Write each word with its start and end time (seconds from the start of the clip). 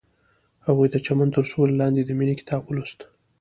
هغې 0.65 0.87
د 0.91 0.95
چمن 1.05 1.27
تر 1.35 1.43
سیوري 1.51 1.73
لاندې 1.81 2.01
د 2.03 2.11
مینې 2.19 2.35
کتاب 2.41 2.61
ولوست. 2.65 2.99